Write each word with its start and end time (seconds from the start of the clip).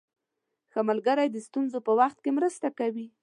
ښه 0.71 0.81
ملګری 0.89 1.27
د 1.31 1.37
ستونزو 1.47 1.77
په 1.87 1.91
وخت 1.99 2.17
کې 2.23 2.31
مرسته 2.37 2.67
کوي. 2.79 3.07